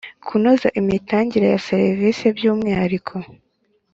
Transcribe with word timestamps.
kunoza 0.27 0.67
imitangire 0.81 1.45
ya 1.53 1.59
serivisi 1.67 2.23
by 2.37 2.43
‘umwihariko. 2.53 3.13